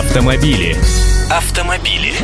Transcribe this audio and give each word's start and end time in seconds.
Автомобили. 0.00 0.74
Автомобили. 1.30 2.14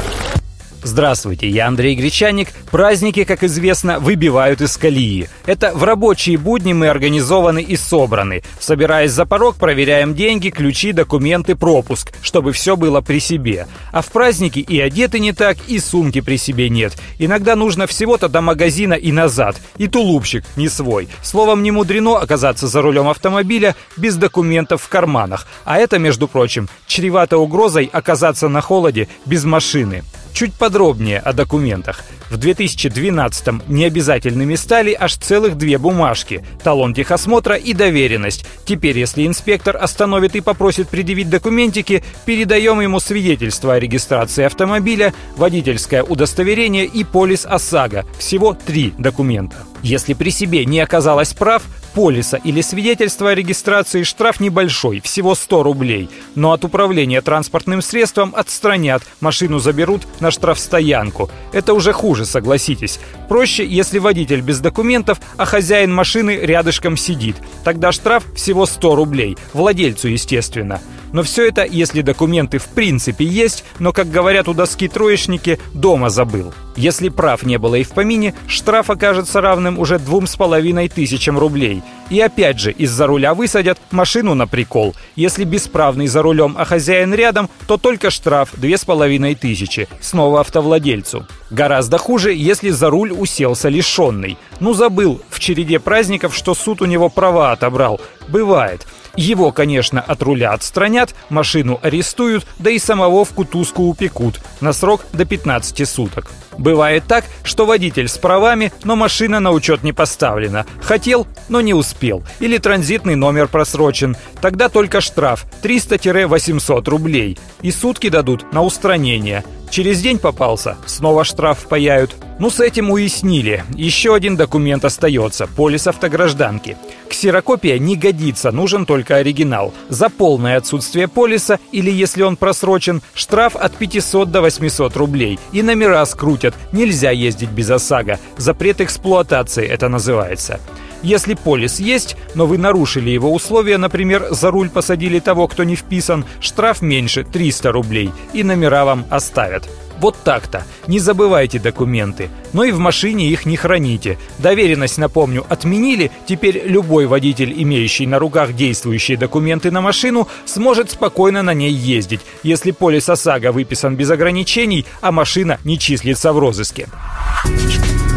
Здравствуйте, 0.86 1.48
я 1.48 1.66
Андрей 1.66 1.96
Гречаник. 1.96 2.50
Праздники, 2.70 3.24
как 3.24 3.42
известно, 3.42 3.98
выбивают 3.98 4.60
из 4.60 4.76
колеи. 4.76 5.28
Это 5.44 5.72
в 5.74 5.82
рабочие 5.82 6.38
будни 6.38 6.74
мы 6.74 6.86
организованы 6.86 7.60
и 7.60 7.76
собраны. 7.76 8.44
Собираясь 8.60 9.10
за 9.10 9.26
порог, 9.26 9.56
проверяем 9.56 10.14
деньги, 10.14 10.50
ключи, 10.50 10.92
документы, 10.92 11.56
пропуск, 11.56 12.12
чтобы 12.22 12.52
все 12.52 12.76
было 12.76 13.00
при 13.00 13.18
себе. 13.18 13.66
А 13.90 14.00
в 14.00 14.12
праздники 14.12 14.60
и 14.60 14.78
одеты 14.78 15.18
не 15.18 15.32
так, 15.32 15.56
и 15.66 15.80
сумки 15.80 16.20
при 16.20 16.36
себе 16.36 16.68
нет. 16.70 16.96
Иногда 17.18 17.56
нужно 17.56 17.88
всего-то 17.88 18.28
до 18.28 18.40
магазина 18.40 18.94
и 18.94 19.10
назад. 19.10 19.56
И 19.78 19.88
тулупчик 19.88 20.44
не 20.54 20.68
свой. 20.68 21.08
Словом, 21.20 21.64
не 21.64 21.72
мудрено 21.72 22.18
оказаться 22.18 22.68
за 22.68 22.80
рулем 22.80 23.08
автомобиля 23.08 23.74
без 23.96 24.14
документов 24.14 24.82
в 24.82 24.88
карманах. 24.88 25.48
А 25.64 25.78
это, 25.78 25.98
между 25.98 26.28
прочим, 26.28 26.68
чревато 26.86 27.38
угрозой 27.38 27.90
оказаться 27.92 28.46
на 28.46 28.60
холоде 28.60 29.08
без 29.24 29.42
машины. 29.42 30.04
Чуть 30.36 30.52
подробнее 30.52 31.18
о 31.18 31.32
документах. 31.32 32.04
В 32.28 32.34
2012-м 32.34 33.62
необязательными 33.68 34.54
стали 34.54 34.92
аж 34.92 35.16
целых 35.16 35.56
две 35.56 35.78
бумажки– 35.78 36.44
талон 36.62 36.92
техосмотра 36.92 37.54
и 37.54 37.72
доверенность. 37.72 38.44
Теперь, 38.66 38.98
если 38.98 39.26
инспектор 39.26 39.78
остановит 39.80 40.36
и 40.36 40.42
попросит 40.42 40.90
предъявить 40.90 41.30
документики, 41.30 42.04
передаем 42.26 42.82
ему 42.82 43.00
свидетельство 43.00 43.72
о 43.72 43.80
регистрации 43.80 44.44
автомобиля, 44.44 45.14
водительское 45.38 46.02
удостоверение 46.02 46.84
и 46.84 47.02
полис 47.02 47.46
ОСАГО. 47.46 48.04
Всего 48.18 48.52
три 48.52 48.92
документа. 48.98 49.56
Если 49.82 50.12
при 50.12 50.28
себе 50.28 50.66
не 50.66 50.80
оказалось 50.80 51.32
прав, 51.32 51.62
полиса 51.96 52.36
или 52.36 52.60
свидетельства 52.60 53.30
о 53.30 53.34
регистрации 53.34 54.02
штраф 54.02 54.38
небольшой, 54.38 55.00
всего 55.00 55.34
100 55.34 55.62
рублей. 55.62 56.10
Но 56.34 56.52
от 56.52 56.62
управления 56.62 57.22
транспортным 57.22 57.80
средством 57.80 58.34
отстранят, 58.36 59.02
машину 59.20 59.60
заберут 59.60 60.02
на 60.20 60.30
штрафстоянку. 60.30 61.30
Это 61.54 61.72
уже 61.72 61.94
хуже, 61.94 62.26
согласитесь. 62.26 63.00
Проще, 63.30 63.66
если 63.66 63.98
водитель 63.98 64.42
без 64.42 64.60
документов, 64.60 65.18
а 65.38 65.46
хозяин 65.46 65.90
машины 65.90 66.38
рядышком 66.42 66.98
сидит. 66.98 67.36
Тогда 67.64 67.92
штраф 67.92 68.24
всего 68.34 68.66
100 68.66 68.94
рублей. 68.94 69.38
Владельцу, 69.54 70.08
естественно. 70.08 70.82
Но 71.12 71.22
все 71.22 71.48
это, 71.48 71.64
если 71.64 72.02
документы 72.02 72.58
в 72.58 72.66
принципе 72.66 73.24
есть, 73.24 73.64
но, 73.78 73.92
как 73.92 74.10
говорят 74.10 74.48
у 74.48 74.54
доски 74.54 74.88
троечники, 74.88 75.58
дома 75.74 76.10
забыл. 76.10 76.52
Если 76.76 77.08
прав 77.08 77.42
не 77.42 77.58
было 77.58 77.76
и 77.76 77.84
в 77.84 77.90
помине, 77.90 78.34
штраф 78.48 78.90
окажется 78.90 79.40
равным 79.40 79.78
уже 79.78 79.98
двум 79.98 80.26
с 80.26 80.36
половиной 80.36 80.88
тысячам 80.88 81.38
рублей. 81.38 81.82
И 82.10 82.20
опять 82.20 82.60
же, 82.60 82.70
из-за 82.70 83.06
руля 83.06 83.34
высадят 83.34 83.78
машину 83.90 84.34
на 84.34 84.46
прикол. 84.46 84.94
Если 85.16 85.44
бесправный 85.44 86.06
за 86.06 86.22
рулем, 86.22 86.54
а 86.58 86.64
хозяин 86.64 87.14
рядом, 87.14 87.48
то 87.66 87.78
только 87.78 88.10
штраф 88.10 88.50
две 88.56 88.76
с 88.76 88.84
половиной 88.84 89.34
тысячи. 89.34 89.88
Снова 90.00 90.40
автовладельцу. 90.40 91.26
Гораздо 91.50 91.96
хуже, 91.98 92.34
если 92.34 92.70
за 92.70 92.90
руль 92.90 93.12
уселся 93.12 93.68
лишенный. 93.68 94.36
Ну 94.60 94.74
забыл 94.74 95.20
в 95.30 95.40
череде 95.40 95.78
праздников, 95.80 96.34
что 96.34 96.54
суд 96.54 96.82
у 96.82 96.84
него 96.84 97.08
права 97.08 97.52
отобрал. 97.52 98.00
Бывает. 98.28 98.86
Его, 99.16 99.50
конечно, 99.50 100.00
от 100.00 100.22
руля 100.22 100.52
отстранят, 100.52 101.14
машину 101.30 101.80
арестуют, 101.82 102.46
да 102.58 102.70
и 102.70 102.78
самого 102.78 103.24
в 103.24 103.30
кутузку 103.30 103.84
упекут 103.84 104.40
на 104.60 104.72
срок 104.72 105.04
до 105.12 105.24
15 105.24 105.88
суток. 105.88 106.30
Бывает 106.58 107.04
так, 107.06 107.24
что 107.42 107.66
водитель 107.66 108.08
с 108.08 108.18
правами, 108.18 108.72
но 108.84 108.96
машина 108.96 109.40
на 109.40 109.50
учет 109.50 109.82
не 109.82 109.92
поставлена. 109.92 110.66
Хотел, 110.80 111.26
но 111.48 111.60
не 111.60 111.74
успел. 111.74 112.24
Или 112.40 112.58
транзитный 112.58 113.14
номер 113.14 113.48
просрочен. 113.48 114.16
Тогда 114.40 114.68
только 114.68 115.00
штраф 115.00 115.46
300-800 115.62 116.88
рублей. 116.88 117.38
И 117.62 117.70
сутки 117.70 118.08
дадут 118.08 118.52
на 118.52 118.62
устранение. 118.62 119.44
Через 119.70 120.00
день 120.00 120.18
попался, 120.18 120.76
снова 120.86 121.24
штраф 121.24 121.66
паяют. 121.68 122.14
Ну, 122.38 122.50
с 122.50 122.60
этим 122.60 122.90
уяснили. 122.90 123.64
Еще 123.74 124.14
один 124.14 124.36
документ 124.36 124.84
остается– 124.84 125.46
полис 125.56 125.86
автогражданки. 125.86 126.76
Ксерокопия 127.16 127.78
не 127.78 127.96
годится, 127.96 128.52
нужен 128.52 128.84
только 128.84 129.16
оригинал. 129.16 129.72
За 129.88 130.10
полное 130.10 130.58
отсутствие 130.58 131.08
полиса 131.08 131.58
или 131.72 131.90
если 131.90 132.22
он 132.22 132.36
просрочен, 132.36 133.00
штраф 133.14 133.56
от 133.56 133.74
500 133.74 134.30
до 134.30 134.42
800 134.42 134.94
рублей. 134.98 135.38
И 135.50 135.62
номера 135.62 136.04
скрутят, 136.04 136.54
нельзя 136.72 137.10
ездить 137.12 137.48
без 137.48 137.70
ОСАГО. 137.70 138.18
Запрет 138.36 138.82
эксплуатации 138.82 139.66
это 139.66 139.88
называется. 139.88 140.60
Если 141.02 141.32
полис 141.32 141.80
есть, 141.80 142.18
но 142.34 142.44
вы 142.44 142.58
нарушили 142.58 143.08
его 143.08 143.32
условия, 143.32 143.78
например, 143.78 144.26
за 144.32 144.50
руль 144.50 144.68
посадили 144.68 145.18
того, 145.18 145.48
кто 145.48 145.64
не 145.64 145.74
вписан, 145.74 146.26
штраф 146.40 146.82
меньше 146.82 147.24
300 147.24 147.72
рублей, 147.72 148.10
и 148.34 148.44
номера 148.44 148.84
вам 148.84 149.06
оставят. 149.08 149.66
Вот 149.98 150.16
так-то. 150.22 150.64
Не 150.86 150.98
забывайте 150.98 151.58
документы. 151.58 152.28
Но 152.52 152.64
и 152.64 152.72
в 152.72 152.78
машине 152.78 153.28
их 153.28 153.46
не 153.46 153.56
храните. 153.56 154.18
Доверенность, 154.38 154.98
напомню, 154.98 155.44
отменили. 155.48 156.10
Теперь 156.26 156.62
любой 156.66 157.06
водитель, 157.06 157.52
имеющий 157.56 158.06
на 158.06 158.18
руках 158.18 158.54
действующие 158.54 159.16
документы 159.16 159.70
на 159.70 159.80
машину, 159.80 160.28
сможет 160.44 160.90
спокойно 160.90 161.42
на 161.42 161.54
ней 161.54 161.72
ездить, 161.72 162.20
если 162.42 162.70
полис 162.70 163.08
ОСАГО 163.08 163.52
выписан 163.52 163.96
без 163.96 164.10
ограничений, 164.10 164.86
а 165.00 165.12
машина 165.12 165.58
не 165.64 165.78
числится 165.78 166.32
в 166.32 166.38
розыске. 166.38 166.88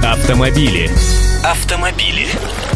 Автомобили. 0.04 0.90
Автомобили. 1.44 2.28